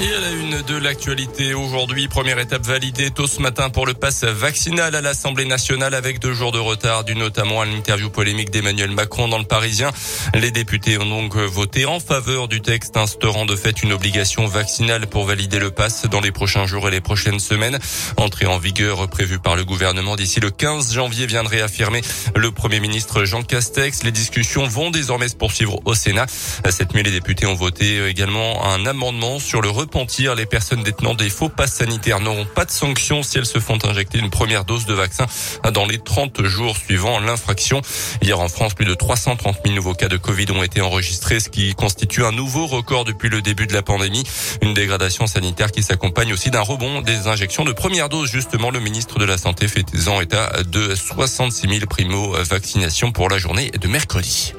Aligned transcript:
Et 0.00 0.14
à 0.14 0.20
la 0.20 0.30
une 0.30 0.62
de 0.62 0.76
l'actualité 0.76 1.54
aujourd'hui, 1.54 2.06
première 2.06 2.38
étape 2.38 2.64
validée 2.64 3.10
tôt 3.10 3.26
ce 3.26 3.42
matin 3.42 3.68
pour 3.68 3.84
le 3.84 3.94
pass 3.94 4.22
vaccinal 4.22 4.94
à 4.94 5.00
l'Assemblée 5.00 5.44
nationale 5.44 5.92
avec 5.92 6.20
deux 6.20 6.34
jours 6.34 6.52
de 6.52 6.58
retard, 6.60 7.02
dû 7.02 7.16
notamment 7.16 7.62
à 7.62 7.64
l'interview 7.64 8.08
polémique 8.08 8.50
d'Emmanuel 8.50 8.92
Macron 8.92 9.26
dans 9.26 9.38
le 9.38 9.44
Parisien. 9.44 9.90
Les 10.34 10.52
députés 10.52 10.98
ont 10.98 11.06
donc 11.06 11.34
voté 11.34 11.84
en 11.84 11.98
faveur 11.98 12.46
du 12.46 12.60
texte 12.60 12.96
instaurant 12.96 13.44
de 13.44 13.56
fait 13.56 13.82
une 13.82 13.92
obligation 13.92 14.46
vaccinale 14.46 15.08
pour 15.08 15.24
valider 15.24 15.58
le 15.58 15.72
pass 15.72 16.06
dans 16.06 16.20
les 16.20 16.30
prochains 16.30 16.66
jours 16.66 16.86
et 16.86 16.92
les 16.92 17.00
prochaines 17.00 17.40
semaines. 17.40 17.80
Entrée 18.16 18.46
en 18.46 18.58
vigueur 18.58 19.08
prévue 19.08 19.40
par 19.40 19.56
le 19.56 19.64
gouvernement 19.64 20.14
d'ici 20.14 20.38
le 20.38 20.50
15 20.50 20.92
janvier 20.92 21.26
viendrait 21.26 21.60
affirmer 21.60 22.02
le 22.36 22.52
Premier 22.52 22.78
ministre 22.78 23.24
Jean 23.24 23.42
Castex. 23.42 24.04
Les 24.04 24.12
discussions 24.12 24.68
vont 24.68 24.92
désormais 24.92 25.28
se 25.28 25.34
poursuivre 25.34 25.80
au 25.86 25.94
Sénat. 25.94 26.26
Cette 26.70 26.94
nuit, 26.94 27.02
les 27.02 27.10
députés 27.10 27.46
ont 27.46 27.56
voté 27.56 28.06
également 28.06 28.64
un 28.64 28.86
amendement 28.86 29.40
sur 29.40 29.60
le 29.60 29.68
repentir. 29.88 30.34
Les 30.34 30.44
personnes 30.44 30.82
détenant 30.82 31.14
des 31.14 31.30
faux 31.30 31.48
passes 31.48 31.72
sanitaires 31.72 32.20
n'auront 32.20 32.44
pas 32.44 32.66
de 32.66 32.70
sanctions 32.70 33.22
si 33.22 33.38
elles 33.38 33.46
se 33.46 33.58
font 33.58 33.78
injecter 33.84 34.18
une 34.18 34.28
première 34.28 34.66
dose 34.66 34.84
de 34.84 34.92
vaccin 34.92 35.26
dans 35.72 35.86
les 35.86 35.98
30 35.98 36.44
jours 36.44 36.76
suivant 36.76 37.18
l'infraction. 37.20 37.80
Hier 38.20 38.38
en 38.38 38.48
France, 38.48 38.74
plus 38.74 38.84
de 38.84 38.92
330 38.92 39.56
000 39.64 39.74
nouveaux 39.74 39.94
cas 39.94 40.08
de 40.08 40.18
Covid 40.18 40.50
ont 40.50 40.62
été 40.62 40.82
enregistrés, 40.82 41.40
ce 41.40 41.48
qui 41.48 41.74
constitue 41.74 42.22
un 42.22 42.32
nouveau 42.32 42.66
record 42.66 43.06
depuis 43.06 43.30
le 43.30 43.40
début 43.40 43.66
de 43.66 43.72
la 43.72 43.80
pandémie. 43.80 44.24
Une 44.60 44.74
dégradation 44.74 45.26
sanitaire 45.26 45.72
qui 45.72 45.82
s'accompagne 45.82 46.34
aussi 46.34 46.50
d'un 46.50 46.60
rebond 46.60 47.00
des 47.00 47.26
injections 47.26 47.64
de 47.64 47.72
première 47.72 48.10
dose. 48.10 48.30
Justement, 48.30 48.70
le 48.70 48.80
ministre 48.80 49.18
de 49.18 49.24
la 49.24 49.38
Santé 49.38 49.68
fait 49.68 49.86
en 50.06 50.20
état 50.20 50.62
de 50.64 50.94
66 50.94 51.66
000 51.66 51.86
primo-vaccinations 51.86 53.10
pour 53.10 53.30
la 53.30 53.38
journée 53.38 53.70
de 53.70 53.88
mercredi. 53.88 54.52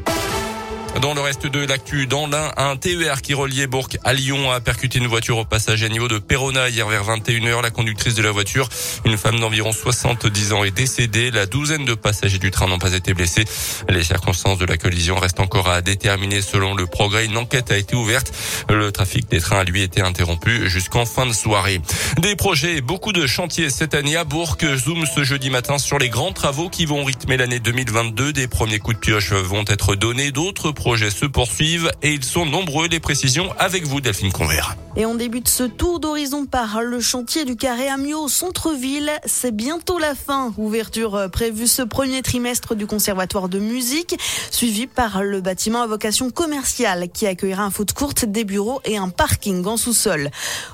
Dans 0.98 1.14
le 1.14 1.22
reste 1.22 1.48
de 1.48 1.66
l'actu, 1.66 2.08
dans 2.08 2.28
l'un, 2.28 2.52
un 2.58 2.76
TER 2.76 3.22
qui 3.22 3.34
reliait 3.34 3.68
Bourg 3.68 3.88
à 4.04 4.14
Lyon 4.14 4.52
a 4.52 4.60
percuté 4.60 4.98
une 4.98 5.08
voiture 5.08 5.38
au 5.38 5.46
passage 5.46 5.84
à 5.84 5.88
niveau 5.88 6.08
de 6.08 6.18
Perona 6.18 6.68
hier 6.68 6.88
vers 6.90 7.06
21h. 7.06 7.62
La 7.62 7.70
conductrice 7.70 8.16
de 8.16 8.24
la 8.24 8.32
voiture, 8.32 8.68
une 9.06 9.18
femme 9.18 9.40
d'environ 9.40 9.72
70 9.72 10.52
ans, 10.54 10.64
est 10.66 10.72
décédée. 10.72 11.32
La 11.32 11.46
douzaine 11.46 11.86
de 11.86 11.94
passagers 11.94 12.40
du 12.40 12.52
train 12.52 12.68
n'ont 12.68 12.80
pas 12.80 12.94
été 12.94 13.14
blessés. 13.14 13.46
Les 13.88 14.04
circonstances 14.04 14.58
de 14.58 14.66
la 14.66 14.78
collision 14.78 15.18
restent 15.18 15.40
encore 15.40 15.70
à 15.70 15.82
déterminer 15.82 16.42
selon 16.42 16.74
le 16.74 16.86
progrès. 16.86 17.26
Une 17.26 17.38
enquête 17.38 17.72
a 17.72 17.78
été 17.78 17.96
ouverte. 17.96 18.34
Le 18.70 18.92
trafic 18.92 19.30
des 19.30 19.40
trains 19.40 19.60
a 19.60 19.64
lui 19.64 19.84
été 19.84 20.02
interrompu 20.02 20.70
jusqu'en 20.70 21.06
fin 21.06 21.26
de 21.26 21.34
soirée. 21.34 21.80
Des 22.18 22.36
projets 22.36 22.78
et 22.78 22.82
beaucoup 22.82 23.14
de 23.14 23.26
chantiers 23.26 23.70
cette 23.70 23.94
année 23.94 24.18
à 24.18 24.26
Bourg. 24.26 24.58
Zoom 24.76 25.06
ce 25.06 25.24
jeudi 25.24 25.50
matin 25.50 25.78
sur 25.78 25.98
les 25.98 26.10
grands 26.10 26.34
travaux 26.34 26.68
qui 26.70 26.86
vont 26.86 27.06
rythmer 27.06 27.38
l'année 27.38 27.60
2022. 27.60 28.34
Des 28.34 28.48
premiers 28.48 28.80
coups 28.80 28.98
de 28.98 29.02
pioche 29.02 29.32
vont 29.32 29.64
être 29.68 29.96
donnés. 29.96 30.32
D'autres 30.32 30.72
projets 30.80 31.10
se 31.10 31.26
poursuivent 31.26 31.92
et 32.02 32.14
ils 32.14 32.24
sont 32.24 32.46
nombreux. 32.46 32.88
Les 32.88 33.02
précisions 33.02 33.54
avec 33.60 33.86
vous, 33.86 34.00
Delphine 34.00 34.32
Convert. 34.32 34.78
Et 34.96 35.06
on 35.06 35.14
débute 35.14 35.48
ce 35.48 35.64
tour 35.64 36.00
d'horizon 36.00 36.46
par 36.46 36.82
le 36.82 37.00
chantier 37.00 37.46
du 37.46 37.56
Carré 37.56 37.88
Amiot 37.88 38.24
au 38.24 38.28
centre-ville. 38.28 39.12
C'est 39.26 39.56
bientôt 39.56 40.00
la 40.00 40.16
fin. 40.16 40.54
Ouverture 40.58 41.30
prévue 41.32 41.68
ce 41.68 41.82
premier 41.82 42.22
trimestre 42.22 42.76
du 42.76 42.88
conservatoire 42.88 43.50
de 43.50 43.60
musique, 43.60 44.16
suivi 44.52 44.88
par 44.88 45.22
le 45.22 45.42
bâtiment 45.42 45.82
à 45.82 45.88
vocation 45.88 46.32
commerciale 46.32 47.10
qui 47.14 47.28
accueillera 47.28 47.64
un 47.64 47.70
foot 47.70 47.94
courte, 47.94 48.26
des 48.26 48.46
bureaux 48.46 48.82
et 48.86 48.98
un 48.98 49.10
parking 49.10 49.66
en 49.66 49.78
sous-sol. 49.78 50.32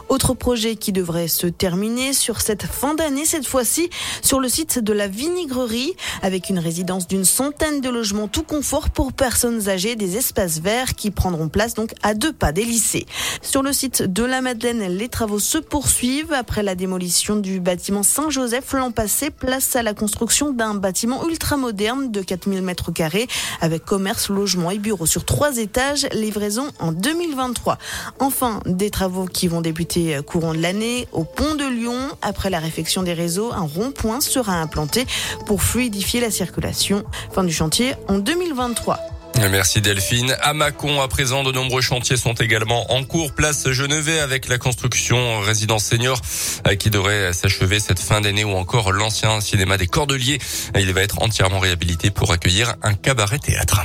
Autre 0.08 0.34
projet 0.34 0.76
qui 0.76 0.92
devrait 0.92 1.28
se 1.28 1.48
terminer 1.48 2.14
sur 2.14 2.42
cette 2.42 2.66
fin 2.66 2.94
d'année, 2.94 3.26
cette 3.26 3.48
fois-ci 3.48 3.90
sur 4.22 4.40
le 4.40 4.50
site 4.50 4.80
de 4.80 4.94
la 4.94 5.08
vinigrerie, 5.08 5.94
avec 6.22 6.50
une 6.50 6.60
résidence 6.60 7.08
d'une 7.08 7.26
centaine 7.26 7.82
de 7.82 7.90
logements 7.90 8.28
tout 8.28 8.44
confort 8.44 8.90
pour 8.90 9.12
personnes 9.12 9.68
âgées 9.68 9.95
des 9.96 10.18
espaces 10.18 10.60
verts 10.60 10.96
qui 10.96 11.12
prendront 11.12 11.50
place 11.50 11.74
donc 11.74 11.94
à 12.04 12.14
deux 12.14 12.34
pas 12.34 12.52
des 12.52 12.66
lycées. 12.66 13.06
Sur 13.42 13.64
le 13.64 13.74
site 13.74 14.04
de 14.04 14.24
la 14.24 14.42
Madeleine, 14.42 14.88
les 14.98 15.10
travaux 15.10 15.40
se 15.40 15.58
poursuivent 15.58 16.34
après 16.34 16.64
la 16.64 16.76
démolition 16.76 17.36
du 17.36 17.60
bâtiment 17.60 18.04
Saint-Joseph 18.04 18.74
l'an 18.74 18.92
passé. 18.92 19.30
Place 19.30 19.76
à 19.76 19.84
la 19.84 19.94
construction 19.94 20.52
d'un 20.52 20.76
bâtiment 20.76 21.28
ultramoderne 21.28 22.12
de 22.12 22.22
4000 22.22 22.62
mètres 22.62 22.92
carrés 22.92 23.28
avec 23.62 23.86
commerce, 23.86 24.30
logement 24.30 24.72
et 24.72 24.80
bureaux 24.80 25.06
sur 25.06 25.26
trois 25.26 25.58
étages. 25.58 26.08
Livraison 26.14 26.72
en 26.80 26.92
2023. 26.92 27.78
Enfin, 28.20 28.60
des 28.66 28.90
travaux 28.90 29.26
qui 29.26 29.48
vont 29.48 29.62
débuter 29.62 30.20
courant 30.26 30.54
de 30.54 30.62
l'année 30.62 31.08
au 31.12 31.24
pont 31.24 31.56
de 31.56 31.66
Lyon. 31.66 31.98
Après 32.22 32.50
la 32.50 32.60
réfection 32.60 33.04
des 33.04 33.14
réseaux, 33.14 33.52
un 33.52 33.62
rond-point 33.62 34.22
sera 34.22 34.54
implanté 34.62 35.06
pour 35.46 35.62
fluidifier 35.62 36.20
la 36.20 36.32
circulation. 36.32 37.04
Fin 37.32 37.44
du 37.44 37.54
chantier 37.54 37.94
en 38.08 38.18
2023. 38.18 39.15
Merci 39.38 39.82
Delphine. 39.82 40.36
À 40.42 40.54
Mâcon, 40.54 41.02
à 41.02 41.08
présent, 41.08 41.44
de 41.44 41.52
nombreux 41.52 41.82
chantiers 41.82 42.18
sont 42.18 42.34
également 42.34 42.92
en 42.94 43.04
cours. 43.04 43.34
Place 43.34 43.70
Genevet 43.72 44.20
avec 44.20 44.48
la 44.48 44.58
construction 44.58 45.40
résidence 45.42 45.86
senior 45.86 46.22
euh, 46.68 46.76
qui 46.76 46.90
devrait 46.90 47.34
s'achever 47.34 47.80
cette 47.80 48.00
fin 48.00 48.22
d'année 48.22 48.44
ou 48.44 48.52
encore 48.56 48.92
l'ancien 48.92 49.42
cinéma 49.42 49.78
des 49.78 49.88
Cordeliers. 49.88 50.40
Il 50.78 50.94
va 50.94 51.02
être 51.02 51.22
entièrement 51.22 51.60
réhabilité 51.60 52.12
pour 52.12 52.32
accueillir 52.32 52.76
un 52.82 52.94
cabaret 52.94 53.40
théâtre. 53.40 53.82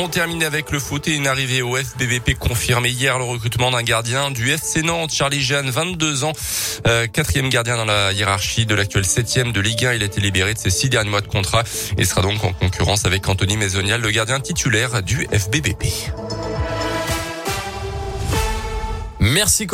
On 0.00 0.08
termine 0.08 0.44
avec 0.44 0.70
le 0.70 0.78
foot 0.78 1.08
et 1.08 1.16
une 1.16 1.26
arrivée 1.26 1.60
au 1.60 1.76
FBVP 1.76 2.34
confirmée 2.34 2.88
hier 2.88 3.18
le 3.18 3.24
recrutement 3.24 3.72
d'un 3.72 3.82
gardien 3.82 4.30
du 4.30 4.48
FC 4.48 4.82
Nantes, 4.82 5.10
Charlie 5.12 5.42
Jeanne, 5.42 5.70
22 5.70 6.22
ans, 6.22 6.30
euh, 6.86 7.08
quatrième 7.08 7.48
gardien 7.48 7.76
dans 7.76 7.84
la 7.84 8.12
hiérarchie 8.12 8.64
de 8.64 8.76
l'actuel 8.76 9.04
septième 9.04 9.50
de 9.50 9.60
Ligue 9.60 9.84
1. 9.84 9.94
Il 9.94 10.02
a 10.02 10.06
été 10.06 10.20
libéré 10.20 10.54
de 10.54 10.58
ses 10.60 10.70
six 10.70 10.88
derniers 10.88 11.10
mois 11.10 11.20
de 11.20 11.26
contrat 11.26 11.64
et 11.96 12.04
sera 12.04 12.22
donc 12.22 12.44
en 12.44 12.52
concurrence 12.52 13.06
avec 13.06 13.28
Anthony 13.28 13.56
Maisonial, 13.56 14.00
le 14.00 14.10
gardien 14.12 14.38
titulaire 14.38 15.02
du 15.02 15.26
FBVP. 15.32 15.88
Merci 19.18 19.66